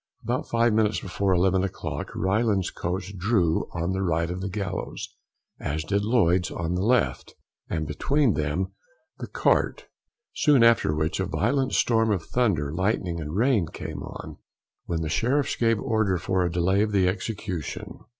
About 0.23 0.49
five 0.49 0.73
minutes 0.73 0.99
before 0.99 1.31
eleven 1.31 1.63
o'clock 1.63 2.09
Ryland's 2.15 2.71
coach 2.71 3.15
drew 3.19 3.67
on 3.71 3.91
the 3.91 4.01
right 4.01 4.31
of 4.31 4.41
the 4.41 4.49
gallows, 4.49 5.15
as 5.59 5.83
did 5.83 6.03
Lloyd's 6.03 6.49
on 6.49 6.73
the 6.73 6.81
left, 6.81 7.35
and 7.69 7.85
between 7.85 8.33
them 8.33 8.71
the 9.19 9.27
cart; 9.27 9.85
soon 10.33 10.63
after 10.63 10.95
which 10.95 11.19
a 11.19 11.27
violent 11.27 11.73
storm 11.73 12.09
of 12.09 12.25
thunder, 12.25 12.73
lightening, 12.73 13.19
and 13.19 13.35
rain 13.35 13.67
came 13.67 14.01
on, 14.01 14.37
when 14.85 15.01
the 15.03 15.07
Sheriffs 15.07 15.55
gave 15.55 15.79
orders 15.79 16.23
for 16.23 16.43
a 16.43 16.51
delay 16.51 16.81
of 16.81 16.93
the 16.93 17.07
execution. 17.07 17.99